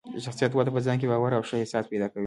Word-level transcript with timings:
د 0.15 0.17
شخصیت 0.25 0.51
وده 0.53 0.71
په 0.75 0.81
ځان 0.85 0.97
کې 0.99 1.09
باور 1.11 1.31
او 1.37 1.43
ښه 1.47 1.55
احساس 1.61 1.85
پیدا 1.91 2.07
کوي. 2.11 2.19